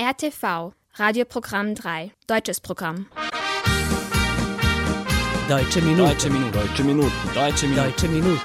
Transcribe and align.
RTV, 0.00 0.74
Radioprogramm 0.94 1.74
3, 1.74 2.12
deutsches 2.28 2.60
Programm. 2.60 3.06
Deutsche 5.48 5.82
Minuten. 5.82 6.06
Deutsche 6.06 6.30
Minuten. 6.30 6.52
Deutsche 6.54 6.84
Minuten. 6.84 7.12
Deutsche 7.34 7.66
Minuten. 7.66 7.74
Deutsche 7.74 8.08
Minuten. 8.08 8.40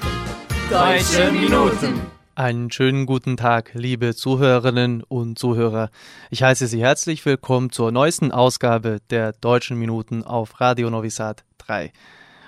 Deutsche 0.68 1.30
Minuten. 1.30 2.00
Einen 2.34 2.72
schönen 2.72 3.06
guten 3.06 3.36
Tag, 3.36 3.70
liebe 3.74 4.16
Zuhörerinnen 4.16 5.04
und 5.04 5.38
Zuhörer. 5.38 5.90
Ich 6.28 6.42
heiße 6.42 6.66
Sie 6.66 6.82
herzlich 6.82 7.24
willkommen 7.24 7.70
zur 7.70 7.92
neuesten 7.92 8.32
Ausgabe 8.32 8.98
der 9.10 9.32
Deutschen 9.34 9.78
Minuten 9.78 10.24
auf 10.24 10.60
Radio 10.60 10.90
Novi 10.90 11.10
Sad 11.10 11.44
3. 11.58 11.92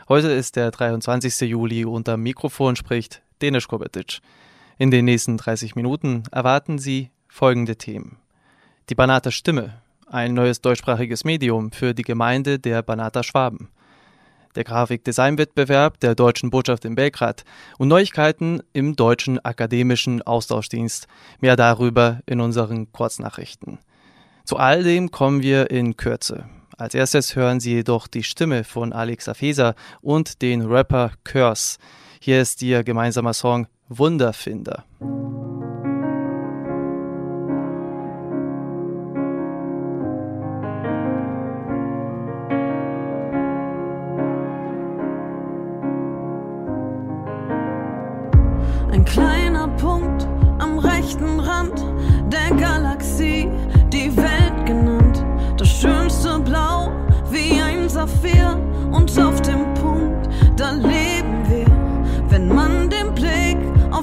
Heute 0.08 0.32
ist 0.32 0.56
der 0.56 0.72
23. 0.72 1.48
Juli 1.48 1.84
und 1.84 2.08
am 2.08 2.24
Mikrofon 2.24 2.74
spricht 2.74 3.22
Denis 3.40 3.68
Kobetic. 3.68 4.18
In 4.78 4.90
den 4.90 5.04
nächsten 5.04 5.36
30 5.36 5.76
Minuten 5.76 6.24
erwarten 6.32 6.80
Sie 6.80 7.12
folgende 7.28 7.76
Themen. 7.76 8.18
Die 8.88 8.94
Banata 8.94 9.32
Stimme, 9.32 9.82
ein 10.06 10.32
neues 10.32 10.60
deutschsprachiges 10.60 11.24
Medium 11.24 11.72
für 11.72 11.92
die 11.92 12.04
Gemeinde 12.04 12.60
der 12.60 12.82
Banata 12.82 13.24
Schwaben. 13.24 13.68
Der 14.54 14.62
Grafikdesignwettbewerb 14.62 15.98
der 15.98 16.14
Deutschen 16.14 16.50
Botschaft 16.50 16.84
in 16.84 16.94
Belgrad 16.94 17.42
und 17.78 17.88
Neuigkeiten 17.88 18.62
im 18.72 18.94
Deutschen 18.94 19.44
Akademischen 19.44 20.22
Austauschdienst. 20.22 21.08
Mehr 21.40 21.56
darüber 21.56 22.20
in 22.26 22.40
unseren 22.40 22.92
Kurznachrichten. 22.92 23.80
Zu 24.44 24.56
all 24.56 24.84
dem 24.84 25.10
kommen 25.10 25.42
wir 25.42 25.72
in 25.72 25.96
Kürze. 25.96 26.44
Als 26.78 26.94
erstes 26.94 27.34
hören 27.34 27.58
Sie 27.58 27.72
jedoch 27.72 28.06
die 28.06 28.22
Stimme 28.22 28.62
von 28.62 28.92
Alex 28.92 29.28
Afeser 29.28 29.74
und 30.00 30.42
den 30.42 30.62
Rapper 30.62 31.10
Curse. 31.24 31.78
Hier 32.20 32.40
ist 32.40 32.62
ihr 32.62 32.84
gemeinsamer 32.84 33.32
Song 33.32 33.66
Wunderfinder. 33.88 34.84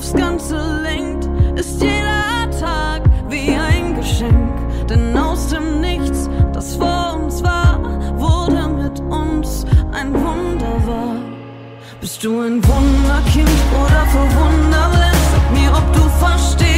Aufs 0.03 0.13
Ganze 0.13 0.81
lenkt, 0.81 1.29
ist 1.57 1.81
jeder 1.81 2.49
Tag 2.59 3.03
wie 3.29 3.51
ein 3.51 3.95
Geschenk. 3.95 4.51
Denn 4.89 5.17
aus 5.17 5.47
dem 5.47 5.79
Nichts, 5.79 6.29
das 6.51 6.75
vor 6.75 7.21
uns 7.23 7.41
war, 7.41 7.79
wurde 8.19 8.67
mit 8.67 8.99
uns 8.99 9.65
ein 9.93 10.13
Wunder 10.13 10.75
wahr. 10.87 11.15
Bist 12.01 12.21
du 12.21 12.41
ein 12.41 12.61
Wunderkind 12.65 13.59
oder 13.81 14.05
verwunderlich? 14.17 15.19
Sag 15.31 15.51
mir, 15.53 15.71
ob 15.71 15.93
du 15.93 16.01
verstehst, 16.19 16.72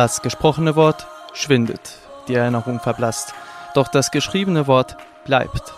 Das 0.00 0.22
gesprochene 0.22 0.76
Wort 0.76 1.06
schwindet, 1.34 1.98
die 2.26 2.34
Erinnerung 2.34 2.80
verblasst, 2.80 3.34
doch 3.74 3.86
das 3.86 4.10
geschriebene 4.10 4.66
Wort 4.66 4.96
bleibt. 5.26 5.74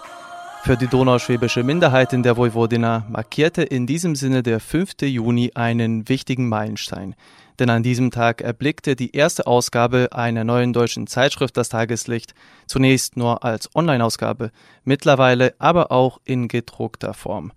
Für 0.62 0.76
die 0.76 0.86
donauschwäbische 0.86 1.64
Minderheit 1.64 2.12
in 2.12 2.22
der 2.22 2.36
Vojvodina 2.36 3.04
markierte 3.08 3.64
in 3.64 3.88
diesem 3.88 4.14
Sinne 4.14 4.44
der 4.44 4.60
5. 4.60 4.92
Juni 5.02 5.50
einen 5.56 6.08
wichtigen 6.08 6.48
Meilenstein. 6.48 7.16
Denn 7.58 7.68
an 7.68 7.82
diesem 7.82 8.12
Tag 8.12 8.42
erblickte 8.42 8.94
die 8.94 9.10
erste 9.10 9.48
Ausgabe 9.48 10.10
einer 10.12 10.44
neuen 10.44 10.72
deutschen 10.72 11.08
Zeitschrift 11.08 11.56
das 11.56 11.70
Tageslicht, 11.70 12.32
zunächst 12.68 13.16
nur 13.16 13.42
als 13.42 13.74
Online-Ausgabe, 13.74 14.52
mittlerweile 14.84 15.52
aber 15.58 15.90
auch 15.90 16.20
in 16.24 16.46
gedruckter 16.46 17.12
Form. 17.12 17.50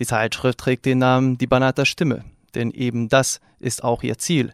Die 0.00 0.06
Zeitschrift 0.06 0.58
trägt 0.58 0.84
den 0.84 0.98
Namen 0.98 1.38
Die 1.38 1.46
Banater 1.46 1.86
Stimme, 1.86 2.24
denn 2.56 2.72
eben 2.72 3.08
das 3.08 3.40
ist 3.60 3.84
auch 3.84 4.02
ihr 4.02 4.18
Ziel, 4.18 4.52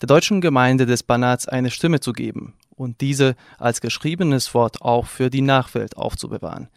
der 0.00 0.06
deutschen 0.06 0.40
Gemeinde 0.40 0.86
des 0.86 1.02
Banats 1.02 1.46
eine 1.46 1.70
Stimme 1.70 2.00
zu 2.00 2.12
geben 2.12 2.54
und 2.74 3.00
diese 3.00 3.34
als 3.58 3.80
geschriebenes 3.80 4.54
Wort 4.54 4.82
auch 4.82 5.06
für 5.06 5.30
die 5.30 5.42
Nachwelt 5.42 5.96
aufzubewahren. 5.96 6.68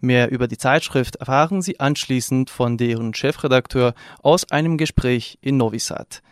Mehr 0.00 0.30
über 0.30 0.48
die 0.48 0.58
Zeitschrift 0.58 1.16
erfahren 1.16 1.62
Sie 1.62 1.78
anschließend 1.78 2.48
von 2.50 2.76
deren 2.76 3.12
Chefredakteur 3.12 3.94
aus 4.22 4.50
einem 4.50 4.78
Gespräch 4.78 5.38
in 5.42 5.56
Novi 5.56 5.78
Sad. 5.78 6.22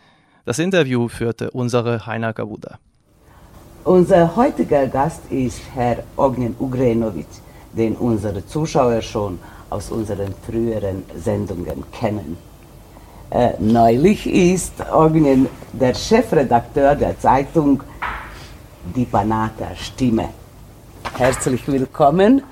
Das 0.44 0.58
Interview 0.58 1.08
führte 1.08 1.50
unsere 1.50 2.06
Heiner 2.06 2.32
Gabuda. 2.32 2.78
Unser 3.84 4.36
heutiger 4.36 4.86
Gast 4.86 5.20
ist 5.30 5.60
Herr 5.74 6.02
Ognjen 6.16 6.54
Ugrenovic, 6.58 7.26
den 7.72 7.94
unsere 7.96 8.46
Zuschauer 8.46 9.02
schon 9.02 9.38
aus 9.70 9.90
unseren 9.90 10.34
früheren 10.46 11.04
Sendungen 11.16 11.84
kennen. 11.92 12.36
Äh, 13.30 13.52
neulich 13.58 14.26
ist 14.26 14.72
der 15.72 15.94
Chefredakteur 15.94 16.94
der 16.94 17.18
Zeitung 17.18 17.82
Die 18.96 19.04
Banata 19.04 19.74
Stimme. 19.76 20.30
Herzlich 21.14 21.68
willkommen. 21.68 22.42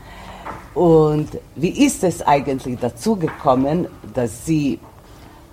Und 0.74 1.28
wie 1.54 1.86
ist 1.86 2.04
es 2.04 2.20
eigentlich 2.20 2.78
dazu 2.78 3.16
gekommen, 3.16 3.86
dass 4.12 4.44
Sie 4.44 4.78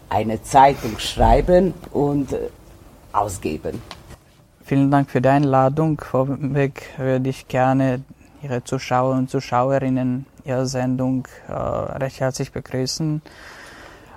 eine 0.09 0.43
Zeitung 0.43 0.99
schreiben 0.99 1.73
und 1.91 2.33
äh, 2.33 2.49
ausgeben? 3.13 3.81
Vielen 4.65 4.91
Dank 4.91 5.09
für 5.09 5.21
die 5.21 5.29
Einladung. 5.29 6.01
Vorweg 6.01 6.89
würde 6.97 7.29
ich 7.29 7.47
gerne 7.47 8.01
Ihre 8.41 8.61
Zuschauer 8.65 9.15
und 9.15 9.29
Zuschauerinnen 9.29 10.25
Ihrer 10.43 10.65
Sendung 10.65 11.29
äh, 11.47 11.53
recht 11.53 12.19
herzlich 12.19 12.51
begrüßen. 12.51 13.21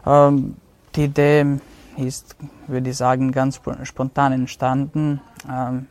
Ähm, 0.05 0.57
die 0.97 1.05
Idee 1.05 1.59
ist, 1.97 2.37
würde 2.67 2.91
ich 2.91 2.97
sagen, 2.97 3.33
ganz 3.33 3.61
spontan 3.85 4.33
entstanden 4.33 5.21
ähm, 5.51 5.87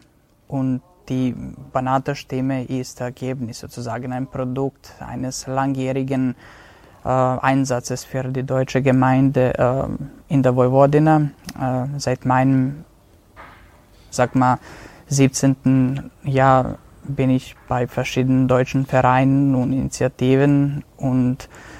und 0.48 0.82
die 1.10 1.36
Banata-Stimme 1.72 2.66
ist 2.66 3.00
Ergebnis, 3.00 3.60
sozusagen 3.60 4.12
ein 4.12 4.28
Produkt 4.28 4.94
eines 5.00 5.46
langjährigen 5.46 6.36
äh, 7.04 7.10
Einsatzes 7.10 8.04
für 8.04 8.24
die 8.24 8.44
deutsche 8.44 8.82
Gemeinde 8.82 9.54
äh, 9.58 10.34
in 10.34 10.42
der 10.42 10.56
Vojvodina. 10.56 11.30
Äh, 11.60 12.00
seit 12.00 12.26
meinem, 12.26 12.86
sag 14.10 14.34
mal, 14.36 14.58
17. 15.08 16.10
Jahr 16.24 16.80
bin 17.04 17.30
ich 17.30 17.56
bei 17.68 17.86
verschiedenen 17.86 18.48
deutschen 18.48 18.88
Vereinen 18.88 19.54
und 19.54 19.74
Initiativen 19.74 20.84
und 20.98 21.48
ähm, 21.48 21.75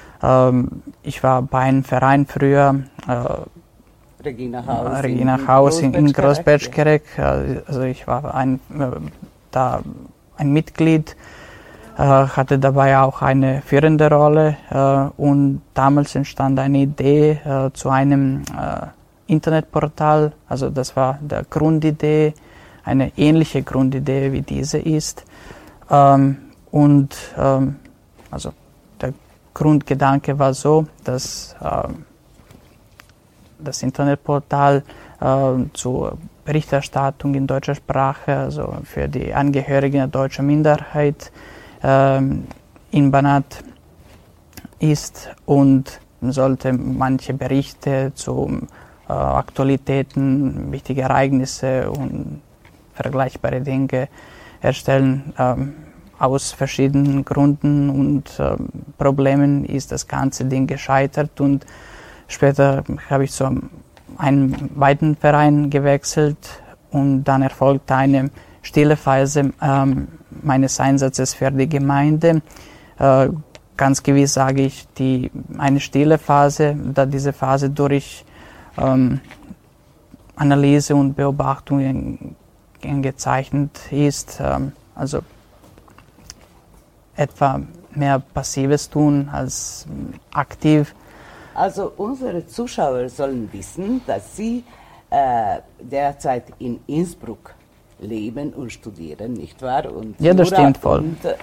ich 1.02 1.22
war 1.22 1.42
bei 1.42 1.58
einem 1.60 1.84
Verein 1.84 2.26
früher, 2.26 2.74
äh, 3.06 4.24
Regina 4.24 4.66
Haus, 4.66 5.02
Regina 5.02 5.34
in, 5.36 5.48
Haus 5.48 5.80
in, 5.80 5.94
in 5.94 6.12
Großbetschkerek. 6.12 7.18
Also 7.66 7.82
ich 7.82 8.06
war 8.06 8.34
ein, 8.34 8.60
äh, 8.78 8.90
da 9.50 9.82
ein 10.36 10.52
Mitglied, 10.52 11.16
äh, 11.96 12.02
hatte 12.02 12.58
dabei 12.58 12.98
auch 12.98 13.22
eine 13.22 13.62
führende 13.62 14.10
Rolle 14.10 14.56
und 15.16 15.62
damals 15.74 16.14
entstand 16.14 16.58
eine 16.58 16.78
Idee 16.78 17.40
zu 17.72 17.90
einem 17.90 18.42
Internetportal. 19.26 20.32
Also 20.48 20.70
das 20.70 20.96
war 20.96 21.18
der 21.20 21.44
Grundidee, 21.44 22.34
eine 22.84 23.12
ähnliche 23.16 23.62
Grundidee 23.62 24.32
wie 24.32 24.42
diese 24.42 24.78
ist. 24.78 25.24
Ähm, 25.90 26.38
und 26.70 27.16
ähm, 27.38 27.76
also 28.30 28.52
Grundgedanke 29.56 30.38
war 30.38 30.52
so, 30.52 30.86
dass 31.02 31.56
ähm, 31.62 32.04
das 33.58 33.82
Internetportal 33.82 34.82
äh, 35.18 35.52
zur 35.72 36.18
Berichterstattung 36.44 37.34
in 37.34 37.46
deutscher 37.46 37.74
Sprache, 37.74 38.36
also 38.36 38.76
für 38.84 39.08
die 39.08 39.32
Angehörigen 39.32 39.96
der 39.96 40.08
deutschen 40.08 40.46
Minderheit 40.46 41.32
äh, 41.82 42.18
in 42.90 43.10
Banat 43.10 43.64
ist 44.78 45.30
und 45.46 46.00
sollte 46.20 46.74
manche 46.74 47.32
Berichte 47.32 48.12
zu 48.14 48.60
äh, 49.08 49.12
Aktualitäten, 49.12 50.70
wichtige 50.70 51.00
Ereignisse 51.00 51.90
und 51.90 52.42
vergleichbare 52.92 53.62
Dinge 53.62 54.08
erstellen. 54.60 55.32
Ähm, 55.38 55.85
aus 56.18 56.52
verschiedenen 56.52 57.24
Gründen 57.24 57.90
und 57.90 58.38
äh, 58.38 58.56
Problemen 58.98 59.64
ist 59.64 59.92
das 59.92 60.06
ganze 60.06 60.44
Ding 60.44 60.66
gescheitert 60.66 61.40
und 61.40 61.66
Später 62.28 62.82
habe 63.08 63.24
ich 63.24 63.32
zu 63.32 63.44
einem 64.18 64.70
weiten 64.74 65.16
Verein 65.16 65.70
gewechselt 65.70 66.62
und 66.90 67.24
dann 67.24 67.42
erfolgte 67.42 67.94
eine 67.94 68.30
stille 68.62 68.96
Phase 68.96 69.52
ähm, 69.62 70.08
meines 70.42 70.80
Einsatzes 70.80 71.34
für 71.34 71.50
die 71.50 71.68
Gemeinde. 71.68 72.42
Äh, 72.98 73.28
ganz 73.76 74.02
gewiss 74.02 74.34
sage 74.34 74.62
ich, 74.62 74.88
die, 74.94 75.30
eine 75.58 75.80
stille 75.80 76.18
Phase, 76.18 76.74
da 76.94 77.06
diese 77.06 77.32
Phase 77.32 77.70
durch 77.70 78.24
ähm, 78.76 79.20
Analyse 80.34 80.96
und 80.96 81.14
Beobachtung 81.14 82.36
gezeichnet 82.80 83.80
ist. 83.92 84.40
Ähm, 84.42 84.72
also 84.94 85.20
etwa 87.16 87.60
mehr 87.94 88.18
passives 88.18 88.88
tun 88.88 89.28
als 89.32 89.86
aktiv. 90.32 90.94
Also 91.54 91.92
unsere 91.96 92.46
Zuschauer 92.46 93.08
sollen 93.08 93.48
wissen, 93.52 94.02
dass 94.06 94.36
Sie 94.36 94.62
äh, 95.10 95.60
derzeit 95.80 96.44
in 96.58 96.80
Innsbruck 96.86 97.54
leben 97.98 98.52
und 98.52 98.70
studieren, 98.70 99.32
nicht 99.32 99.62
wahr? 99.62 99.90
Und 99.90 100.20
ja, 100.20 100.34
das 100.34 100.50
Jura 100.50 100.60
stimmt 100.60 100.78
voll. 100.78 100.98
Und 100.98 101.24
äh, 101.24 101.34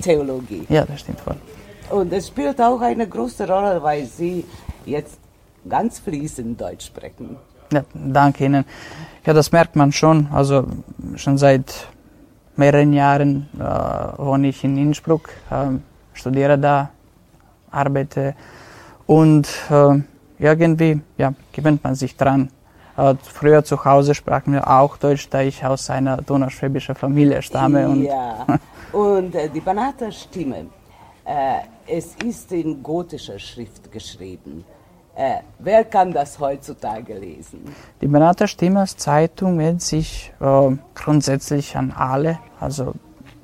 Theologie. 0.00 0.66
Ja, 0.68 0.84
das 0.84 1.00
stimmt 1.00 1.20
voll. 1.20 1.36
Und 1.90 2.12
es 2.12 2.28
spielt 2.28 2.60
auch 2.60 2.80
eine 2.80 3.08
große 3.08 3.46
Rolle, 3.48 3.82
weil 3.82 4.06
Sie 4.06 4.44
jetzt 4.84 5.18
ganz 5.68 5.98
fließend 5.98 6.60
Deutsch 6.60 6.86
sprechen. 6.86 7.36
Ja, 7.72 7.84
danke 7.92 8.44
Ihnen. 8.44 8.64
Ja, 9.24 9.32
das 9.32 9.50
merkt 9.50 9.74
man 9.74 9.90
schon. 9.90 10.28
Also 10.32 10.64
schon 11.16 11.38
seit 11.38 11.88
mehreren 12.58 12.92
Jahren 12.92 13.48
äh, 13.58 13.62
wohne 14.18 14.48
ich 14.48 14.64
in 14.64 14.76
Innsbruck, 14.76 15.30
äh, 15.50 15.78
studiere 16.12 16.58
da, 16.58 16.90
arbeite 17.70 18.34
und 19.06 19.48
äh, 19.70 20.00
irgendwie 20.38 21.00
ja, 21.18 21.32
gewöhnt 21.52 21.82
man 21.84 21.94
sich 21.94 22.16
dran. 22.16 22.50
Äh, 22.96 23.14
früher 23.22 23.62
zu 23.64 23.84
Hause 23.84 24.14
sprachen 24.14 24.52
wir 24.52 24.68
auch 24.68 24.96
Deutsch, 24.96 25.28
da 25.28 25.42
ich 25.42 25.64
aus 25.64 25.90
einer 25.90 26.18
donauschwäbischen 26.18 26.94
Familie 26.94 27.42
stamme. 27.42 27.88
Und 27.88 28.04
ja, 28.04 28.46
und 28.92 29.34
äh, 29.34 29.48
die 29.50 29.60
Banater 29.60 30.10
Stimme, 30.10 30.66
äh, 31.24 31.60
es 31.86 32.14
ist 32.24 32.52
in 32.52 32.82
gotischer 32.82 33.38
Schrift 33.38 33.92
geschrieben. 33.92 34.64
Äh, 35.16 35.38
wer 35.58 35.84
kann 35.84 36.12
das 36.12 36.38
heutzutage 36.38 37.14
lesen? 37.14 37.74
Die 38.02 38.06
Banater 38.06 38.46
Stimme 38.46 38.80
als 38.80 38.98
Zeitung 38.98 39.58
wendet 39.58 39.80
sich 39.80 40.30
äh, 40.40 40.76
grundsätzlich 40.94 41.74
an 41.74 41.90
alle, 41.90 42.38
also 42.60 42.92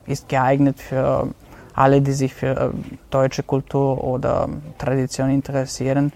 ist 0.05 0.29
geeignet 0.29 0.79
für 0.79 1.29
alle, 1.75 2.03
die 2.03 2.13
sich 2.13 2.35
für 2.35 2.49
äh, 2.49 2.71
deutsche 3.09 3.43
Kultur 3.43 4.05
oder 4.05 4.51
Tradition 4.77 5.31
interessieren, 5.31 6.13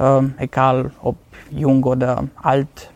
äh, 0.00 0.20
egal 0.38 0.90
ob 1.00 1.16
jung 1.50 1.84
oder 1.84 2.24
alt, 2.42 2.90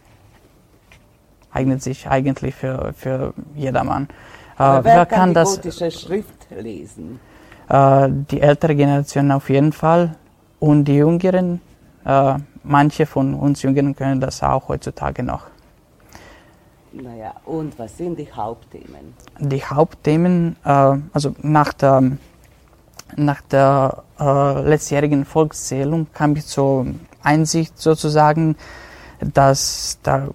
eignet 1.52 1.85
sich 1.85 2.09
eigentlich 2.09 2.56
für, 2.56 2.92
für 2.94 3.32
jedermann. 3.54 4.09
Äh, 4.59 4.62
Aber 4.62 4.85
wer, 4.85 4.97
wer 4.97 5.06
kann, 5.06 5.18
kann 5.18 5.28
die 5.28 5.35
das, 5.35 5.54
gotische 5.54 5.90
Schrift 5.92 6.49
lesen? 6.50 7.21
Äh, 7.68 8.09
die 8.11 8.40
ältere 8.40 8.75
Generation 8.75 9.30
auf 9.30 9.49
jeden 9.50 9.73
Fall 9.73 10.16
und 10.59 10.87
die 10.87 10.97
Jüngeren, 10.97 11.61
äh, 12.04 12.35
manche 12.62 13.06
von 13.06 13.35
uns 13.35 13.62
Jüngeren 13.62 13.94
können 13.94 14.21
das 14.21 14.42
auch 14.42 14.68
heutzutage 14.68 15.23
noch. 15.23 15.47
Naja, 16.92 17.32
und 17.47 17.78
was 17.78 17.97
sind 17.97 18.18
die 18.18 18.30
Hauptthemen? 18.30 19.14
Die 19.38 19.64
Hauptthemen, 19.64 20.56
äh, 20.64 20.99
also 21.12 21.35
nach 21.40 21.73
der, 21.73 22.12
nach 23.16 23.40
der 23.42 24.02
äh, 24.21 24.61
letztjährigen 24.62 25.25
Volkszählung 25.25 26.06
kam 26.12 26.37
ich 26.37 26.47
zur 26.47 26.87
Einsicht 27.23 27.78
sozusagen, 27.78 28.56
dass, 29.21 29.99
da, 30.02 30.28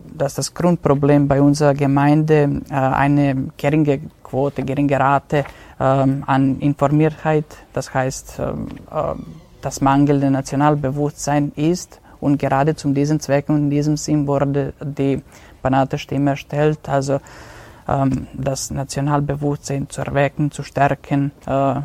dass 0.00 0.34
das 0.34 0.52
Grundproblem 0.52 1.28
bei 1.28 1.40
unserer 1.40 1.72
Gemeinde 1.72 2.60
äh, 2.68 2.74
eine 2.74 3.48
geringe 3.56 4.00
Quote, 4.22 4.64
geringe 4.64 4.98
Rate 4.98 5.44
ähm, 5.80 6.24
an 6.26 6.58
Informiertheit, 6.60 7.44
das 7.72 7.92
heißt 7.92 8.38
ähm, 8.38 8.66
äh, 8.90 9.14
das 9.64 9.80
mangelnde 9.80 10.30
Nationalbewusstsein 10.30 11.52
ist. 11.56 12.00
Und 12.20 12.38
gerade 12.38 12.76
zu 12.76 12.92
diesen 12.92 13.18
Zwecken 13.20 13.54
und 13.54 13.62
in 13.62 13.70
diesem 13.70 13.96
Sinn 13.96 14.26
wurde 14.26 14.74
die 14.80 15.22
Banate-Stimme 15.62 16.30
erstellt, 16.30 16.88
also 16.88 17.20
ähm, 17.88 18.28
das 18.34 18.70
Nationalbewusstsein 18.70 19.88
zu 19.88 20.02
erwecken, 20.02 20.50
zu 20.50 20.62
stärken, 20.62 21.32
äh, 21.46 21.80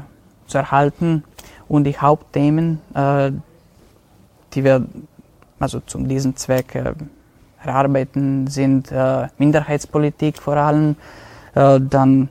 zu 0.46 0.58
erhalten. 0.58 1.24
Und 1.68 1.86
die 1.86 1.98
Hauptthemen, 1.98 2.82
äh, 2.94 3.32
die 4.54 4.64
wir 4.64 4.86
also 5.60 5.80
zu 5.80 6.00
diesem 6.00 6.36
Zweck 6.36 6.76
äh, 6.76 6.94
erarbeiten, 7.64 8.48
sind 8.48 8.92
äh, 8.92 9.28
Minderheitspolitik 9.38 10.38
vor 10.38 10.58
allem, 10.58 10.96
äh, 11.56 11.80
dann 11.82 12.30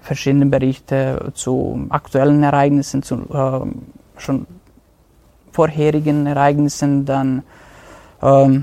verschiedene 0.00 0.46
Berichte 0.46 1.32
zu 1.34 1.86
aktuellen 1.90 2.42
Ereignissen, 2.42 3.02
zu 3.02 3.16
äh, 3.30 4.20
schon 4.20 4.46
vorherigen 5.58 6.26
Ereignissen, 6.26 7.04
dann 7.04 7.42
ähm, 8.22 8.62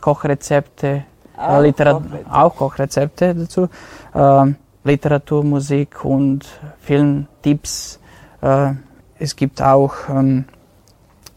Kochrezepte, 0.00 1.04
auch, 1.36 1.60
Literat 1.62 2.02
Kochrezepte. 2.02 2.34
auch 2.34 2.56
Kochrezepte 2.56 3.34
dazu, 3.36 3.68
äh, 4.14 4.52
Literatur, 4.82 5.44
Musik 5.44 6.04
und 6.04 6.44
Filmtipps. 6.80 8.00
Äh, 8.42 8.72
es 9.20 9.36
gibt 9.36 9.62
auch 9.62 9.94
ähm, 10.08 10.46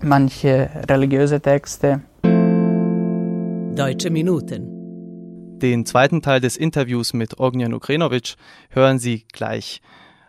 manche 0.02 0.68
religiöse 0.90 1.42
Texte. 1.42 2.02
Deutsche 3.76 4.10
Minuten. 4.10 5.60
Den 5.62 5.86
zweiten 5.86 6.24
Teil 6.24 6.42
des 6.42 6.58
Interviews 6.58 7.14
mit 7.14 7.40
Ognjan 7.40 7.76
Ukrenovic 7.76 8.36
hören 8.72 8.98
Sie 8.98 9.28
gleich. 9.32 9.80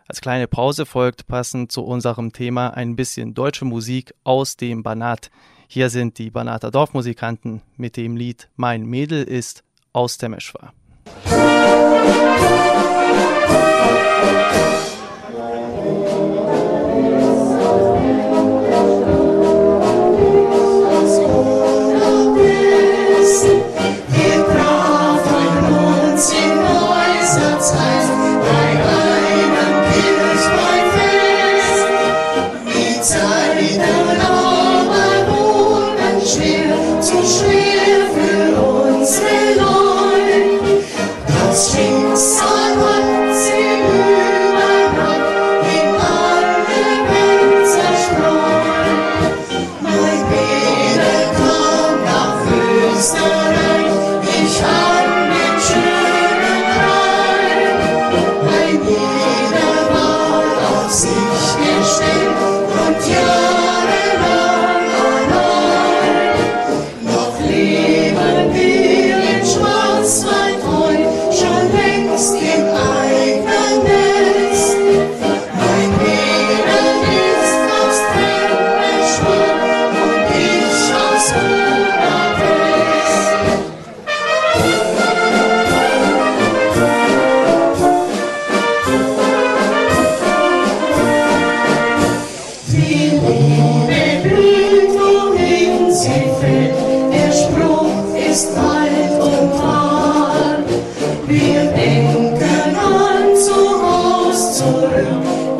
Als 0.09 0.23
kleine 0.23 0.49
Pause 0.49 0.87
folgt 0.87 1.27
passend 1.27 1.71
zu 1.71 1.85
unserem 1.85 2.33
Thema 2.33 2.71
ein 2.71 2.97
bisschen 2.97 3.35
deutsche 3.35 3.67
Musik 3.67 4.15
aus 4.25 4.57
dem 4.57 4.83
Banat. 4.83 5.31
Hier 5.69 5.91
sind 5.91 6.17
die 6.17 6.31
Banater 6.31 6.71
Dorfmusikanten 6.71 7.61
mit 7.77 7.99
dem 7.99 8.17
Lied 8.17 8.49
Mein 8.57 8.87
Mädel 8.87 9.23
ist 9.23 9.65
aus 9.93 10.17
der 10.17 10.31
Meschwa. 10.31 10.73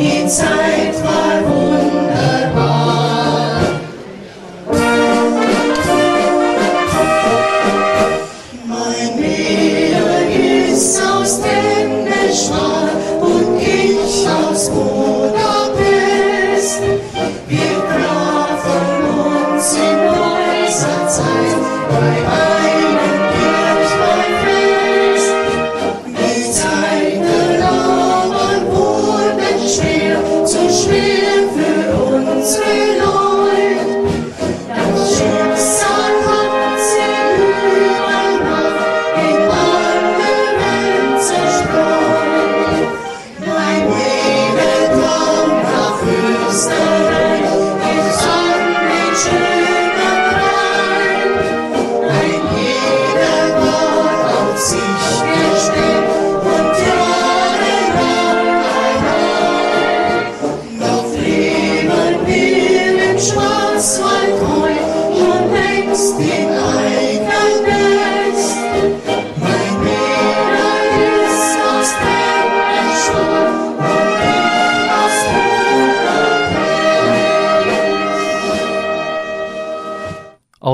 inside 0.01 0.95
my 1.05 1.28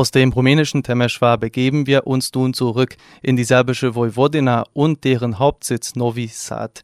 Aus 0.05 0.11
dem 0.11 0.33
rumänischen 0.33 0.83
Temeschwar 0.83 1.39
begeben 1.39 1.87
wir 1.87 2.07
uns 2.07 2.31
nun 2.35 2.53
zurück 2.53 2.99
in 3.23 3.37
die 3.37 3.45
serbische 3.45 3.95
Vojvodina 3.95 4.67
und 4.75 5.03
deren 5.03 5.39
Hauptsitz 5.39 5.97
Novi 5.97 6.27
Sad. 6.27 6.83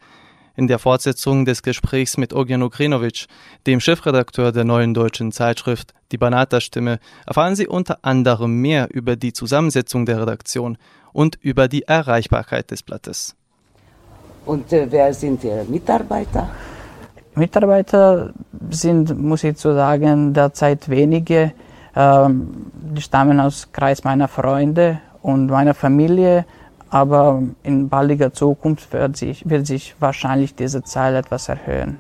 In 0.57 0.69
der 0.69 0.79
Fortsetzung 0.79 1.45
des 1.45 1.63
Gesprächs 1.63 2.17
mit 2.17 2.33
Ogjan 2.33 2.63
Ukrinovic, 2.63 3.27
dem 3.67 3.79
Chefredakteur 3.79 4.53
der 4.53 4.65
neuen 4.65 4.95
deutschen 4.95 5.33
Zeitschrift 5.33 5.93
Die 6.13 6.17
Banata-Stimme, 6.17 6.99
erfahren 7.27 7.57
Sie 7.57 7.69
unter 7.69 7.99
anderem 8.01 8.55
mehr 8.63 8.89
über 8.91 9.17
die 9.17 9.35
Zusammensetzung 9.35 10.07
der 10.07 10.23
Redaktion 10.23 10.79
und 11.13 11.37
über 11.43 11.69
die 11.69 11.83
Erreichbarkeit 11.83 12.71
des 12.71 12.83
Blattes. 12.83 13.37
Und 14.47 14.73
äh, 14.73 14.87
wer 14.89 15.13
sind 15.13 15.45
Ihre 15.45 15.67
Mitarbeiter? 15.67 16.49
Mitarbeiter 17.35 18.33
sind, 18.71 19.15
muss 19.21 19.45
ich 19.45 19.59
zu 19.59 19.75
sagen, 19.75 20.33
derzeit 20.33 20.89
wenige. 20.89 21.53
Ähm, 21.95 22.71
die 22.73 23.03
stammen 23.03 23.41
aus 23.41 23.69
Kreis 23.73 24.05
meiner 24.05 24.29
Freunde 24.29 25.01
und 25.23 25.47
meiner 25.47 25.75
Familie, 25.75 26.45
aber 26.91 27.43
in 27.63 27.89
baldiger 27.89 28.33
Zukunft 28.33 28.93
wird 28.93 29.17
sich, 29.17 29.49
wird 29.49 29.67
sich 29.67 29.95
wahrscheinlich 30.01 30.55
diese 30.55 30.83
Zahl 30.83 31.15
etwas 31.15 31.49
erhöhen. 31.49 31.99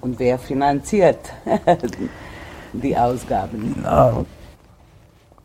Und 0.00 0.18
wer 0.18 0.38
finanziert 0.38 1.18
die 2.72 2.96
Ausgaben? 2.96 3.84
Äh, 3.84 4.24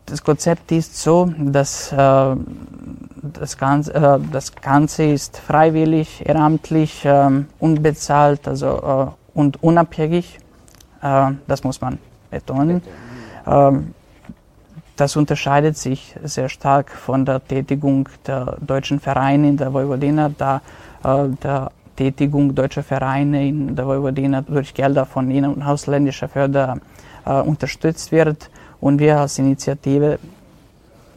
das 0.06 0.22
Konzept 0.22 0.70
ist 0.70 0.96
so, 0.96 1.32
dass 1.38 1.90
äh, 1.92 2.36
das, 3.22 3.56
Ganze, 3.56 3.94
äh, 3.94 4.18
das 4.30 4.54
Ganze 4.54 5.04
ist 5.04 5.38
freiwillig, 5.38 6.22
ehrenamtlich, 6.26 7.02
ähm, 7.04 7.46
unbezahlt 7.58 8.46
also, 8.46 9.14
und 9.34 9.62
unabhängig. 9.62 10.38
das 11.00 11.64
muss 11.64 11.80
man 11.80 11.98
betonen. 12.30 12.76
Ähm, 12.76 13.13
das 14.96 15.16
unterscheidet 15.16 15.76
sich 15.76 16.14
sehr 16.22 16.48
stark 16.48 16.90
von 16.90 17.24
der 17.24 17.44
Tätigung 17.44 18.08
der 18.26 18.56
deutschen 18.60 19.00
Vereine 19.00 19.48
in 19.48 19.56
der 19.56 19.72
Vojvodina, 19.72 20.30
da 20.36 20.62
äh, 21.02 21.28
der 21.42 21.70
Tätigung 21.96 22.54
deutscher 22.54 22.82
Vereine 22.82 23.46
in 23.46 23.76
der 23.76 23.86
Vojvodina 23.86 24.42
durch 24.42 24.74
Gelder 24.74 25.06
von 25.06 25.30
in- 25.30 25.46
und 25.46 25.62
ausländischer 25.62 26.28
Förder 26.28 26.78
äh, 27.24 27.40
unterstützt 27.40 28.12
wird. 28.12 28.50
Und 28.80 28.98
wir 28.98 29.18
als 29.18 29.38
Initiative 29.38 30.18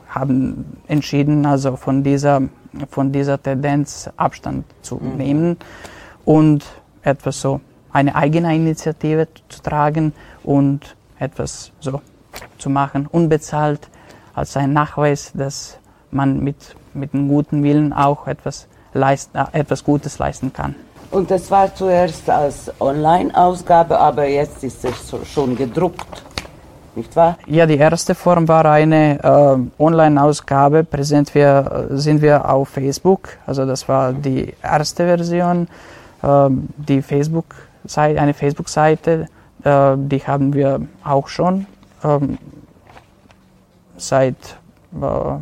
haben 0.09 0.77
entschieden, 0.87 1.45
also 1.45 1.75
von 1.75 2.03
dieser, 2.03 2.41
von 2.89 3.11
dieser 3.11 3.41
Tendenz 3.41 4.09
Abstand 4.17 4.65
zu 4.81 4.95
mhm. 4.95 5.17
nehmen 5.17 5.57
und 6.25 6.65
etwas 7.03 7.41
so, 7.41 7.61
eine 7.91 8.15
eigene 8.15 8.55
Initiative 8.55 9.27
zu 9.49 9.61
tragen 9.61 10.13
und 10.43 10.95
etwas 11.19 11.71
so 11.79 12.01
zu 12.57 12.69
machen, 12.69 13.07
unbezahlt, 13.11 13.87
als 14.33 14.55
ein 14.57 14.73
Nachweis, 14.73 15.31
dass 15.33 15.77
man 16.11 16.39
mit, 16.39 16.75
mit 16.93 17.13
einem 17.13 17.27
guten 17.27 17.63
Willen 17.63 17.93
auch 17.93 18.27
etwas, 18.27 18.67
leist, 18.93 19.31
äh, 19.33 19.45
etwas 19.59 19.83
Gutes 19.83 20.19
leisten 20.19 20.53
kann. 20.53 20.75
Und 21.09 21.31
das 21.31 21.49
war 21.49 21.73
zuerst 21.73 22.29
als 22.29 22.71
Online-Ausgabe, 22.79 23.97
aber 23.97 24.27
jetzt 24.27 24.63
ist 24.63 24.83
es 24.83 25.13
schon 25.31 25.55
gedruckt, 25.55 26.23
nicht 26.97 27.15
wahr? 27.15 27.37
Ja, 27.45 27.65
die 27.65 27.77
erste 27.77 28.15
Form 28.15 28.47
war 28.47 28.65
eine 28.65 29.19
äh, 29.23 29.81
Online-Ausgabe. 29.81 30.83
Präsent 30.83 31.33
wir, 31.35 31.87
sind 31.91 32.21
wir 32.21 32.49
auf 32.49 32.69
Facebook. 32.69 33.29
Also 33.45 33.65
das 33.65 33.87
war 33.87 34.13
die 34.13 34.53
erste 34.61 35.05
Version. 35.05 35.67
Äh, 36.23 36.49
die 36.77 37.01
Facebook 37.01 37.45
-Seite, 37.87 38.17
eine 38.17 38.33
Facebook-Seite, 38.33 39.27
äh, 39.63 39.95
die 39.95 40.19
haben 40.25 40.53
wir 40.53 40.81
auch 41.03 41.27
schon 41.27 41.67
ähm, 42.03 42.37
seit 43.97 44.59
äh, 45.01 45.39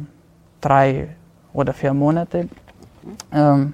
drei 0.62 1.10
oder 1.54 1.74
vier 1.74 1.94
Monaten. 1.94 2.50
Ähm, 3.32 3.74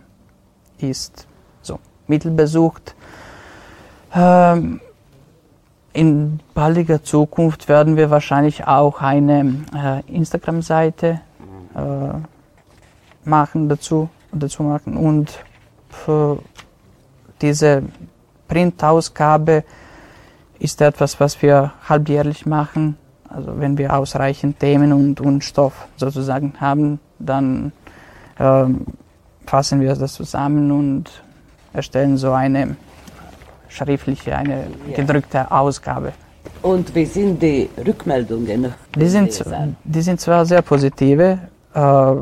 ist 0.80 1.28
so 1.62 1.80
mittelbesucht. 2.08 2.96
Ähm, 4.14 4.82
in 5.94 6.40
baldiger 6.54 7.04
Zukunft 7.04 7.68
werden 7.68 7.98
wir 7.98 8.10
wahrscheinlich 8.10 8.66
auch 8.66 9.02
eine 9.02 9.64
äh, 9.76 10.14
Instagram-Seite 10.14 11.22
äh, 11.76 13.28
machen 13.28 13.70
dazu, 13.70 14.10
dazu 14.32 14.64
machen 14.64 14.96
und 14.96 15.44
für 15.90 16.40
diese 17.42 17.84
Printausgabe 18.48 19.64
ist 20.62 20.80
etwas, 20.82 21.20
was 21.20 21.42
wir 21.42 21.74
halbjährlich 21.90 22.46
machen. 22.46 22.98
Also 23.28 23.60
wenn 23.60 23.78
wir 23.78 23.96
ausreichend 23.96 24.60
Themen 24.60 24.94
und, 24.94 25.20
und 25.20 25.44
Stoff 25.44 25.88
sozusagen 25.98 26.54
haben, 26.60 27.00
dann 27.18 27.72
äh, 28.38 28.66
fassen 29.46 29.82
wir 29.82 29.96
das 29.96 30.14
zusammen 30.14 30.72
und 30.72 31.10
erstellen 31.74 32.18
so 32.18 32.32
eine 32.34 32.76
schriftliche, 33.70 34.36
eine 34.36 34.68
gedrückte 34.96 35.50
Ausgabe. 35.50 36.14
Und 36.62 36.94
wie 36.94 37.06
sind 37.06 37.42
die 37.42 37.70
Rückmeldungen? 37.86 38.74
Die 38.96 39.08
sind, 39.08 39.44
die 39.84 40.02
sind 40.02 40.20
zwar 40.20 40.46
sehr 40.46 40.62
positive. 40.62 41.40
Äh, 41.74 42.16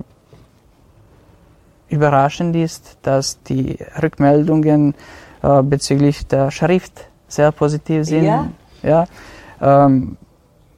überraschend 1.90 2.56
ist, 2.56 2.98
dass 3.02 3.42
die 3.44 3.78
Rückmeldungen 4.02 4.94
äh, 5.42 5.64
bezüglich 5.64 6.26
der 6.28 6.52
Schrift 6.52 7.09
sehr 7.30 7.52
positiv 7.52 8.06
sind. 8.06 8.26
Ja? 8.26 8.48
Ja, 8.82 9.06
ähm, 9.62 10.18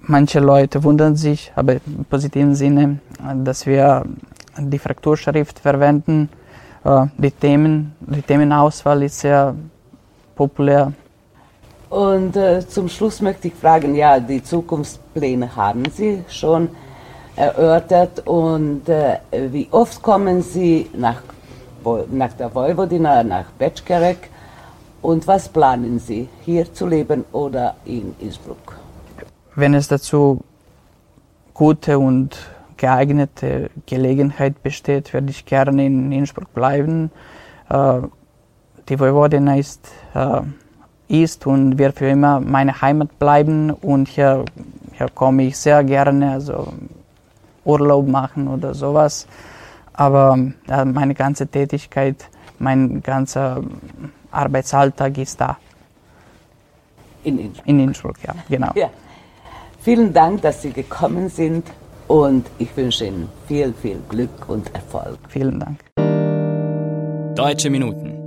manche 0.02 0.40
Leute 0.40 0.84
wundern 0.84 1.16
sich, 1.16 1.52
aber 1.56 1.74
im 1.74 2.06
positiven 2.10 2.56
Sinne, 2.56 3.00
dass 3.44 3.66
wir 3.66 4.06
die 4.58 4.80
Frakturschrift 4.80 5.60
verwenden. 5.60 6.30
Äh, 6.84 7.06
die, 7.18 7.32
Themen, 7.32 7.96
die 8.00 8.22
Themenauswahl 8.22 9.04
ist 9.04 9.20
sehr 9.20 9.56
populär. 10.36 10.94
Und 11.90 12.36
äh, 12.36 12.66
zum 12.68 12.88
Schluss 12.88 13.22
möchte 13.22 13.50
ich 13.50 13.54
fragen, 13.54 13.96
ja, 13.96 14.20
die 14.20 14.42
Zukunftspläne 14.42 15.56
haben 15.56 15.84
Sie 15.94 16.24
schon 16.30 16.70
erörtert 17.36 18.28
und 18.28 18.88
äh, 18.88 19.18
wie 19.52 19.68
oft 19.72 20.02
kommen 20.02 20.42
Sie 20.42 20.90
nach, 20.96 21.22
nach 22.12 22.34
der 22.34 22.54
Vojvodina, 22.54 23.24
nach 23.24 23.46
Bečkerek 23.58 24.30
und 25.02 25.28
was 25.28 25.50
planen 25.50 26.00
Sie, 26.00 26.30
hier 26.46 26.74
zu 26.74 26.88
leben 26.88 27.26
oder 27.32 27.76
in 27.86 28.16
Innsbruck? 28.20 28.78
Wenn 29.56 29.74
es 29.74 29.88
dazu 29.88 30.42
gute 31.54 32.00
und 32.00 32.38
geeignete 32.78 33.70
Gelegenheit 33.86 34.64
besteht, 34.64 35.14
werde 35.14 35.30
ich 35.30 35.46
gerne 35.46 35.86
in 35.86 36.12
Innsbruck 36.12 36.54
bleiben. 36.54 37.12
Äh, 37.70 38.02
die 38.90 39.00
Vojvodina 39.00 39.58
ist, 39.58 39.92
äh, 40.14 40.42
ist 41.08 41.46
und 41.46 41.78
wird 41.78 41.98
für 41.98 42.08
immer 42.08 42.40
meine 42.40 42.82
Heimat 42.82 43.20
bleiben 43.20 43.72
und 43.72 44.08
hier, 44.08 44.46
hier 44.94 45.10
komme 45.10 45.44
ich 45.44 45.58
sehr 45.58 45.84
gerne, 45.84 46.32
also 46.32 46.74
Urlaub 47.66 48.08
machen 48.08 48.48
oder 48.48 48.74
sowas. 48.74 49.28
Aber 49.94 50.38
äh, 50.68 50.86
meine 50.86 51.14
ganze 51.14 51.48
Tätigkeit, 51.48 52.30
mein 52.58 53.04
ganzer 53.04 53.62
Arbeitsalltag 54.32 55.18
ist 55.18 55.40
da. 55.40 55.58
In 57.24 57.38
Innsbruck. 57.38 57.68
In 57.68 57.80
Innsbruck, 57.80 58.16
ja, 58.26 58.36
genau. 58.50 58.72
Ja. 58.76 58.90
Vielen 59.80 60.14
Dank, 60.14 60.42
dass 60.44 60.62
Sie 60.62 60.72
gekommen 60.72 61.30
sind 61.30 61.66
und 62.08 62.46
ich 62.60 62.76
wünsche 62.78 63.06
Ihnen 63.06 63.30
viel, 63.48 63.74
viel 63.74 64.00
Glück 64.10 64.48
und 64.48 64.74
Erfolg. 64.76 65.18
Vielen 65.30 65.60
Dank. 65.60 65.80
Deutsche 67.36 67.70
Minuten. 67.70 68.18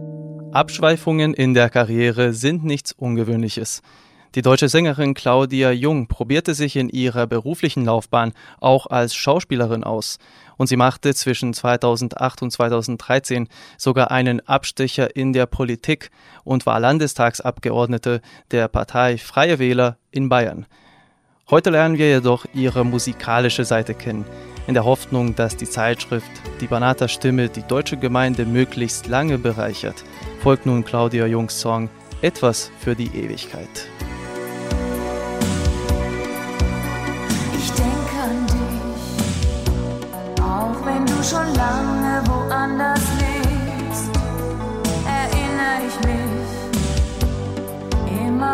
Abschweifungen 0.53 1.35
in 1.35 1.55
der 1.55 1.71
Karriere 1.71 2.33
sind 2.33 2.65
nichts 2.65 2.93
Ungewöhnliches. 2.93 3.83
Die 4.35 4.43
deutsche 4.43 4.69
Sängerin 4.69 5.15
Claudia 5.15 5.71
Jung 5.71 6.09
probierte 6.09 6.55
sich 6.55 6.75
in 6.75 6.89
ihrer 6.89 7.29
beruflichen 7.29 7.85
Laufbahn 7.85 8.33
auch 8.59 8.87
als 8.87 9.15
Schauspielerin 9.15 9.85
aus 9.85 10.19
und 10.57 10.67
sie 10.67 10.77
machte 10.77 11.15
zwischen 11.15 11.55
2008 11.55 12.43
und 12.43 12.51
2013 12.51 13.49
sogar 13.79 14.11
einen 14.11 14.41
Abstecher 14.49 15.15
in 15.15 15.33
der 15.33 15.47
Politik 15.47 16.11
und 16.43 16.67
war 16.67 16.81
Landestagsabgeordnete 16.81 18.23
der 18.51 18.67
Partei 18.67 19.19
Freie 19.19 19.61
Wähler 19.61 19.99
in 20.11 20.29
Bayern. 20.29 20.67
Heute 21.49 21.71
lernen 21.71 21.99
wir 21.99 22.09
jedoch 22.09 22.45
ihre 22.55 22.85
musikalische 22.85 23.65
Seite 23.65 23.95
kennen, 23.95 24.25
in 24.67 24.75
der 24.75 24.85
Hoffnung, 24.85 25.37
dass 25.37 25.57
die 25.57 25.69
Zeitschrift 25.69 26.31
Die 26.61 26.67
Banata 26.67 27.07
Stimme 27.07 27.51
die 27.51 27.63
deutsche 27.63 27.99
Gemeinde 27.99 28.47
möglichst 28.47 29.07
lange 29.07 29.39
bereichert, 29.39 30.03
folgt 30.41 30.67
nun 30.67 30.85
Claudia 30.85 31.27
Jungs 31.27 31.61
Song 31.61 31.89
Etwas 32.21 32.73
für 32.81 32.97
die 32.97 33.15
Ewigkeit. 33.15 33.89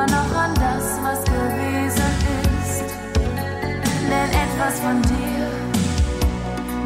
Noch 0.07 0.35
an 0.37 0.55
das, 0.55 0.99
was 1.03 1.25
gewesen 1.25 2.11
ist. 2.63 2.85
Denn 4.11 4.31
etwas 4.45 4.81
von 4.81 5.01
dir, 5.03 5.47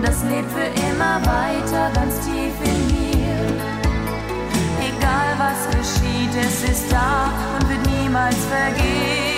das 0.03 0.23
lebt 0.25 0.51
für 0.53 0.71
immer 0.89 1.21
weiter 1.25 1.91
ganz 1.95 2.21
tief 2.21 2.55
in 2.65 2.87
mir. 2.89 3.37
Egal 4.81 5.29
was 5.39 5.69
geschieht, 5.77 6.35
es 6.39 6.63
ist 6.71 6.93
da 6.93 7.33
und 7.55 7.69
wird 7.69 7.87
niemals 7.87 8.37
vergehen. 8.47 9.34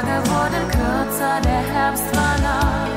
Tage 0.00 0.30
wurden 0.30 0.68
kürzer, 0.70 1.40
der 1.42 1.60
Herbst 1.60 2.16
war 2.16 2.38
nah. 2.40 2.89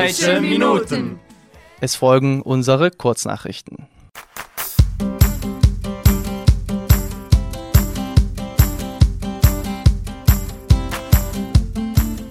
Deutsche 0.00 0.40
Minuten. 0.40 1.20
Es 1.82 1.94
folgen 1.94 2.40
unsere 2.40 2.90
Kurznachrichten. 2.90 3.86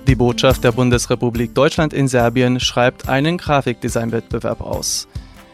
Die 0.08 0.15
Botschaft 0.15 0.63
der 0.63 0.71
Bundesrepublik 0.71 1.53
Deutschland 1.53 1.93
in 1.93 2.08
Serbien 2.08 2.60
schreibt 2.60 3.08
einen 3.08 3.38
Grafikdesign-Wettbewerb 3.38 4.62
aus. 4.62 5.08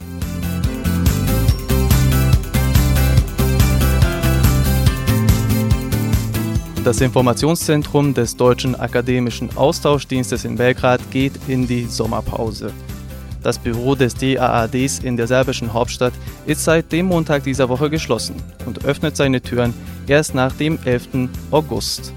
Das 6.84 7.00
Informationszentrum 7.00 8.16
des 8.16 8.36
Deutschen 8.36 8.74
Akademischen 8.76 9.56
Austauschdienstes 9.56 10.46
in 10.46 10.56
Belgrad 10.56 11.00
geht 11.12 11.34
in 11.48 11.68
die 11.68 11.86
Sommerpause. 11.86 12.74
Das 13.44 13.60
Büro 13.60 13.94
des 13.94 14.16
DAADs 14.16 14.98
in 15.00 15.16
der 15.16 15.28
serbischen 15.28 15.74
Hauptstadt 15.74 16.14
ist 16.48 16.64
seit 16.64 16.92
dem 16.92 17.06
Montag 17.06 17.44
dieser 17.44 17.70
Woche 17.70 17.92
geschlossen 17.92 18.34
und 18.66 18.84
öffnet 18.84 19.16
seine 19.16 19.42
Türen 19.42 19.76
erst 20.08 20.34
nach 20.34 20.54
dem 20.54 20.80
11. 20.84 21.30
August. 21.52 22.14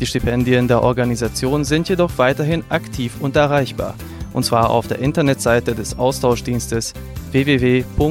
Die 0.00 0.06
Stipendien 0.06 0.66
der 0.66 0.82
Organisation 0.82 1.64
sind 1.64 1.88
jedoch 1.88 2.10
weiterhin 2.16 2.64
aktiv 2.70 3.14
und 3.20 3.36
erreichbar, 3.36 3.94
und 4.32 4.44
zwar 4.44 4.70
auf 4.70 4.88
der 4.88 4.98
Internetseite 4.98 5.76
des 5.76 5.96
Austauschdienstes 5.96 6.92
www.daad.rs. 7.30 8.02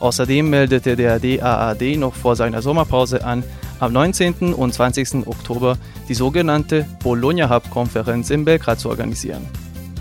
Außerdem 0.00 0.50
meldete 0.50 0.96
der 0.96 1.18
DAAD 1.18 1.96
noch 1.96 2.14
vor 2.14 2.36
seiner 2.36 2.62
Sommerpause 2.62 3.24
an, 3.24 3.44
am 3.80 3.92
19. 3.92 4.54
und 4.54 4.72
20. 4.72 5.26
Oktober 5.26 5.76
die 6.08 6.14
sogenannte 6.14 6.86
Bologna 7.02 7.50
Hub 7.50 7.70
Konferenz 7.70 8.30
in 8.30 8.44
Belgrad 8.44 8.80
zu 8.80 8.88
organisieren. 8.88 9.46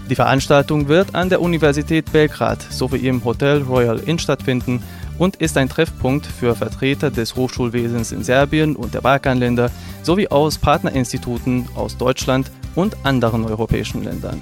Die 0.10 0.15
Veranstaltung 0.15 0.89
wird 0.89 1.15
an 1.15 1.29
der 1.29 1.41
Universität 1.41 2.12
Belgrad 2.12 2.62
sowie 2.62 3.08
im 3.08 3.23
Hotel 3.23 3.62
Royal 3.62 3.99
Inn 3.99 4.19
stattfinden 4.19 4.84
und 5.17 5.38
ist 5.38 5.58
ein 5.58 5.69
Treffpunkt 5.69 6.25
für 6.25 6.56
Vertreter 6.56 7.10
des 7.10 7.36
Hochschulwesens 7.36 8.12
in 8.12 8.23
Serbien 8.23 8.75
und 8.75 8.93
der 8.93 9.01
Balkanländer 9.01 9.71
sowie 10.01 10.27
aus 10.27 10.58
Partnerinstituten 10.58 11.67
aus 11.75 11.97
Deutschland 11.97 12.51
und 12.75 12.97
anderen 13.03 13.45
europäischen 13.45 14.03
Ländern. 14.03 14.41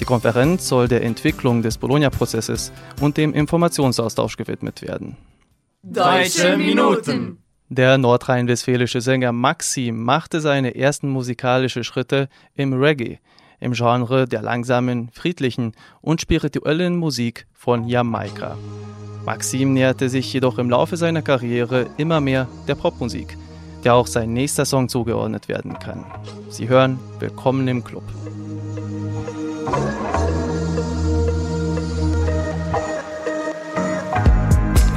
Die 0.00 0.04
Konferenz 0.04 0.68
soll 0.68 0.88
der 0.88 1.02
Entwicklung 1.02 1.62
des 1.62 1.78
Bologna-Prozesses 1.78 2.72
und 3.00 3.16
dem 3.16 3.34
Informationsaustausch 3.34 4.36
gewidmet 4.36 4.82
werden. 4.82 5.16
Deutsche 5.82 6.56
Minuten. 6.56 7.38
Der 7.68 7.98
nordrhein-westfälische 7.98 9.00
Sänger 9.00 9.32
Maxim 9.32 10.02
machte 10.02 10.40
seine 10.40 10.74
ersten 10.74 11.08
musikalischen 11.08 11.84
Schritte 11.84 12.28
im 12.54 12.72
Reggae, 12.72 13.18
im 13.60 13.72
Genre 13.72 14.26
der 14.26 14.42
langsamen, 14.42 15.10
friedlichen 15.12 15.72
und 16.00 16.20
spirituellen 16.20 16.96
Musik 16.96 17.46
von 17.52 17.86
Jamaika. 17.86 18.56
Maxim 19.26 19.74
näherte 19.74 20.08
sich 20.08 20.32
jedoch 20.32 20.58
im 20.58 20.70
Laufe 20.70 20.96
seiner 20.96 21.20
Karriere 21.20 21.86
immer 21.98 22.20
mehr 22.20 22.48
der 22.66 22.76
Popmusik, 22.76 23.36
der 23.84 23.94
auch 23.94 24.06
sein 24.06 24.32
nächster 24.32 24.64
Song 24.64 24.88
zugeordnet 24.88 25.48
werden 25.48 25.78
kann. 25.78 26.06
Sie 26.48 26.68
hören 26.68 26.98
Willkommen 27.18 27.68
im 27.68 27.84
Club. 27.84 28.04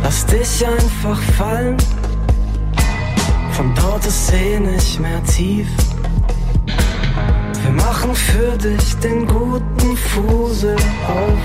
Lass 0.03 0.25
dich 0.25 0.65
einfach 0.65 1.19
fallen, 1.37 1.77
von 3.51 3.73
dort 3.75 4.05
ist 4.05 4.33
eh 4.33 4.59
nicht 4.59 4.99
mehr 4.99 5.23
tief. 5.23 5.67
Wir 7.63 7.71
machen 7.71 8.13
für 8.13 8.57
dich 8.57 8.95
den 8.97 9.27
guten 9.27 9.97
Fusel 9.97 10.75
auf. 11.07 11.39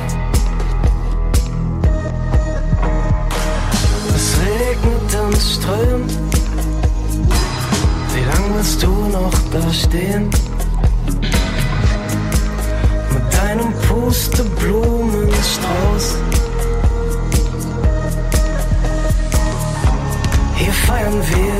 Es 4.14 4.36
regnet 4.40 5.24
und 5.24 5.36
strömt. 5.36 6.12
Wie 8.14 8.24
lang 8.24 8.54
willst 8.54 8.82
du 8.82 8.88
noch 8.88 9.32
da 9.52 9.72
stehen? 9.72 10.30
Deinem 13.36 13.72
Pusteblumenstrauß. 13.88 16.06
Hier 20.56 20.72
feiern 20.72 21.22
wir 21.34 21.56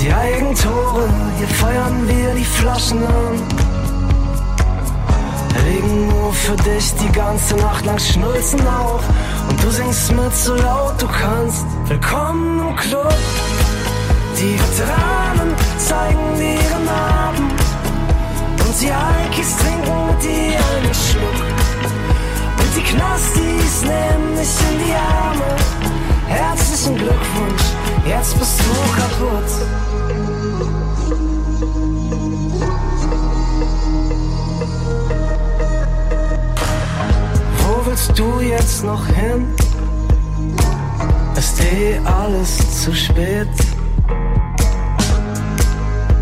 die 0.00 0.12
Eigentore, 0.12 1.08
hier 1.38 1.48
feiern 1.48 2.08
wir 2.08 2.34
die 2.34 2.44
Flaschen 2.44 3.04
an. 3.04 3.42
Legen 5.64 6.08
nur 6.08 6.32
für 6.32 6.56
dich 6.56 6.92
die 6.94 7.12
ganze 7.12 7.54
Nacht 7.56 7.84
lang 7.86 7.98
Schnulzen 7.98 8.66
auf. 8.66 9.02
Und 9.48 9.62
du 9.62 9.70
singst 9.70 10.12
mit 10.12 10.34
so 10.34 10.54
laut 10.54 11.00
du 11.00 11.06
kannst. 11.06 11.64
Willkommen 11.86 12.68
im 12.68 12.76
Club. 12.76 13.14
Die 14.38 14.58
Veteranen 14.58 15.54
zeigen 15.78 16.36
dir 16.36 16.54
ihren 16.54 16.84
Namen. 16.84 17.21
Und 18.72 18.80
die 18.80 18.90
Alkis 18.90 19.54
trinken 19.58 20.06
mit 20.06 20.22
dir 20.22 20.56
einen 20.56 20.94
Schluck. 20.94 21.40
Und 22.56 22.74
die 22.74 22.80
Knastis 22.80 23.82
nehmen 23.82 24.34
dich 24.34 24.54
in 24.70 24.78
die 24.78 24.94
Arme. 24.94 25.50
Herzlichen 26.26 26.96
Glückwunsch, 26.96 27.66
jetzt 28.08 28.38
bist 28.38 28.60
du 28.60 28.72
kaputt. 28.98 29.50
Wo 37.58 37.86
willst 37.90 38.18
du 38.18 38.40
jetzt 38.40 38.84
noch 38.84 39.06
hin? 39.06 39.54
Ist 41.36 41.60
eh 41.60 42.00
alles 42.06 42.84
zu 42.84 42.94
spät. 42.94 43.48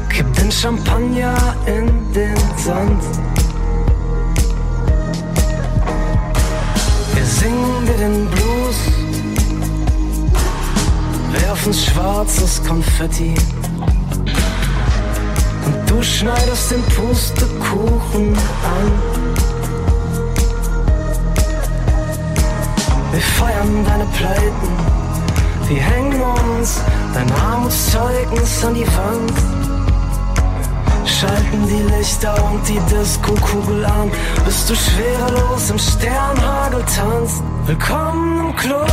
Kipp 0.09 0.33
den 0.35 0.51
Champagner 0.51 1.55
in 1.67 1.90
Sand. 2.65 3.03
Wir 7.15 7.25
singen 7.25 7.87
dir 7.87 7.97
den 7.97 8.27
Blues 8.27 8.77
werfen 11.33 11.73
schwarzes 11.73 12.63
Konfetti. 12.67 13.35
Und 15.65 15.91
du 15.91 16.03
schneidest 16.03 16.71
den 16.73 16.83
Pustekuchen 16.83 18.37
an. 18.77 18.87
Wir 23.13 23.23
feiern 23.39 23.85
deine 23.87 24.05
Pleiten, 24.17 24.71
wir 25.67 25.81
hängen 25.81 26.21
uns 26.21 26.81
dein 27.15 27.33
Armutszeugnis 27.33 28.65
an 28.65 28.75
die 28.75 28.87
Wand. 28.87 29.60
Schalten 31.19 31.67
die 31.67 31.83
Lichter 31.95 32.35
und 32.45 32.67
die 32.67 32.81
Disco-Kugel 32.89 33.85
an, 33.85 34.11
bis 34.45 34.67
du 34.67 34.75
schwerelos 34.75 35.69
im 35.71 35.79
Sternhagel 35.79 36.83
tanzt. 36.85 37.43
Willkommen 37.67 38.47
im 38.47 38.57
Club, 38.57 38.91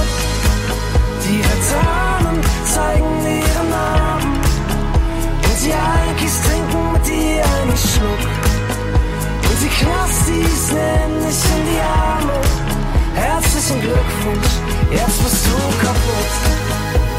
die 1.23 1.39
Veteranen 1.39 2.41
zeigen 2.65 3.05
ihren 3.23 3.69
Namen. 3.69 4.33
Und 4.35 5.57
die 5.63 5.71
Alkis 5.71 6.41
trinken 6.41 6.91
mit 6.93 7.07
dir 7.07 7.43
einen 7.45 7.77
Schluck. 7.77 8.23
Und 9.47 9.57
die 9.61 9.71
Knastis 9.79 10.71
nehmen 10.73 11.19
dich 11.23 11.43
in 11.55 11.63
die 11.71 11.81
Arme. 11.81 12.37
Herzlichen 13.15 13.79
Glückwunsch, 13.81 14.53
jetzt 14.91 15.23
bist 15.23 15.45
du 15.45 15.57
kaputt. 15.85 16.31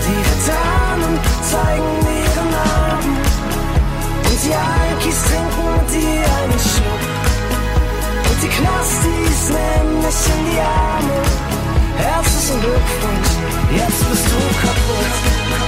Die 0.04 0.20
Veteranen 0.28 1.18
zeigen 1.42 1.97
Willkommen 13.70 15.67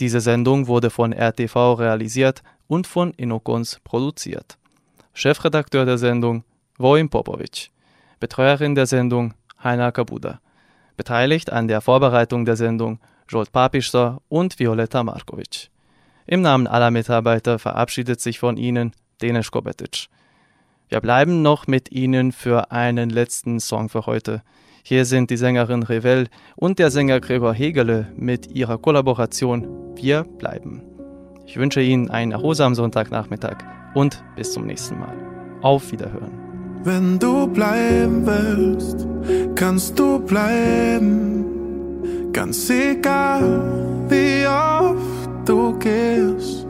Diese 0.00 0.20
Sendung 0.20 0.68
wurde 0.68 0.90
von 0.90 1.12
RTV 1.12 1.74
realisiert 1.74 2.42
und 2.68 2.86
von 2.86 3.12
Inokons 3.14 3.80
produziert. 3.82 4.56
Chefredakteur 5.12 5.84
der 5.84 5.98
Sendung 5.98 6.44
Vojin 6.76 7.08
Popovic. 7.08 7.70
Betreuerin 8.20 8.76
der 8.76 8.86
Sendung 8.86 9.34
Heiner 9.62 9.90
Kabuda. 9.90 10.40
Beteiligt 10.96 11.50
an 11.50 11.66
der 11.66 11.80
Vorbereitung 11.80 12.44
der 12.44 12.54
Sendung 12.54 13.00
Jolt 13.28 13.50
Papister 13.50 14.22
und 14.28 14.60
Violeta 14.60 15.02
Markovic. 15.02 15.68
Im 16.26 16.42
Namen 16.42 16.68
aller 16.68 16.92
Mitarbeiter 16.92 17.58
verabschiedet 17.58 18.20
sich 18.20 18.38
von 18.38 18.56
Ihnen 18.56 18.92
Denis 19.20 19.50
Kobetic. 19.50 20.06
Wir 20.88 21.00
bleiben 21.00 21.42
noch 21.42 21.66
mit 21.66 21.90
Ihnen 21.90 22.30
für 22.30 22.70
einen 22.70 23.10
letzten 23.10 23.58
Song 23.58 23.88
für 23.88 24.06
heute. 24.06 24.42
Hier 24.88 25.04
sind 25.04 25.28
die 25.28 25.36
Sängerin 25.36 25.82
Revel 25.82 26.28
und 26.56 26.78
der 26.78 26.90
Sänger 26.90 27.20
Gregor 27.20 27.52
Hegele 27.52 28.10
mit 28.16 28.56
ihrer 28.56 28.78
Kollaboration 28.78 29.66
Wir 29.96 30.24
bleiben. 30.24 30.80
Ich 31.44 31.58
wünsche 31.58 31.82
Ihnen 31.82 32.08
einen 32.08 32.32
erholsamen 32.32 32.74
Sonntagnachmittag 32.74 33.58
und 33.92 34.24
bis 34.34 34.54
zum 34.54 34.64
nächsten 34.64 34.98
Mal. 34.98 35.14
Auf 35.60 35.92
Wiederhören. 35.92 36.32
Wenn 36.84 37.18
du 37.18 37.46
bleiben 37.48 38.26
willst, 38.26 39.06
kannst 39.56 39.98
du 39.98 40.20
bleiben. 40.20 41.44
Ganz 42.32 42.70
egal, 42.70 43.44
wie 44.08 44.46
oft 44.46 45.46
du 45.46 45.78
gehst. 45.80 46.66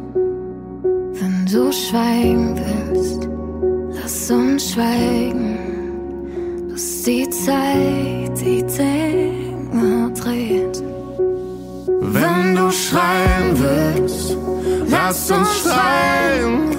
Wenn 1.21 1.47
du 1.47 1.71
schweigen 1.71 2.59
willst, 2.59 3.29
lass 4.03 4.29
uns 4.29 4.73
schweigen, 4.73 5.48
bis 6.79 7.03
die 7.03 7.29
Zeit 7.29 8.39
die 8.41 8.63
Dinge 8.63 10.13
dreht. 10.13 10.81
Wenn 12.17 12.55
du 12.55 12.71
schreien 12.71 13.49
willst, 13.63 14.37
lass 14.87 15.29
uns 15.29 15.49
schreien. 15.61 16.77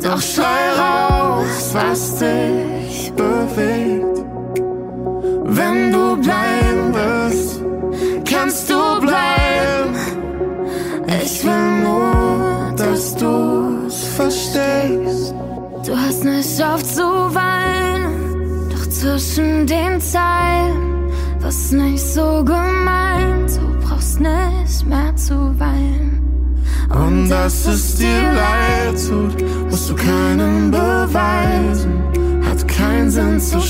Doch 0.00 0.20
schrei 0.20 0.62
raus, 0.84 1.70
was 1.72 2.18
dich 2.20 3.12
bewegt. 3.16 4.16
Wenn 5.58 5.90
du 5.90 6.16
bleiben 6.26 6.84
willst, 6.98 7.60
kannst 8.30 8.70
du 8.70 8.80
bleiben. 9.00 9.92
Ich 11.24 11.44
will 11.44 11.70
nur, 11.82 12.74
dass 12.76 13.16
du's 13.16 14.04
verstehst. 14.16 15.34
Du 15.84 15.96
hast 15.96 16.22
nicht 16.22 16.62
auf 16.62 16.84
zu 16.84 17.34
doch 17.34 17.49
zwischen 19.00 19.66
den 19.66 19.98
Zeilen 19.98 21.10
was 21.40 21.72
nicht 21.72 22.04
so 22.04 22.44
gemeint. 22.44 23.50
Du 23.56 23.88
brauchst 23.88 24.20
nicht 24.20 24.86
mehr 24.86 25.16
zu 25.16 25.34
weinen. 25.58 26.20
Und 26.90 27.30
dass 27.30 27.66
es 27.66 27.96
dir 27.96 28.22
leid 28.34 28.96
tut, 29.08 29.70
musst 29.70 29.88
du 29.88 29.94
keinem 29.94 30.70
beweisen. 30.70 32.02
Hat 32.44 32.68
keinen 32.68 33.10
Sinn 33.10 33.40
zu 33.40 33.60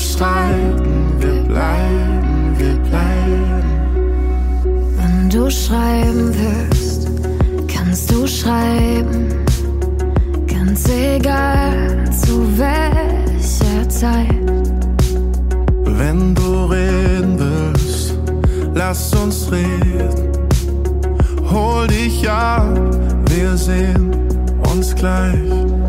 lass 18.91 19.13
uns 19.13 19.49
reden. 19.49 20.31
Hol 21.49 21.87
dich 21.87 22.29
ab, 22.29 22.67
wir 23.29 23.55
sehen 23.55 24.11
uns 24.69 24.93
gleich. 24.93 25.80